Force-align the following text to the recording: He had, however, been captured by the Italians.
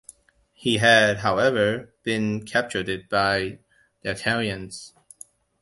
He 0.53 0.77
had, 0.77 1.17
however, 1.17 1.93
been 2.01 2.43
captured 2.43 3.07
by 3.07 3.59
the 4.01 4.09
Italians. 4.09 4.95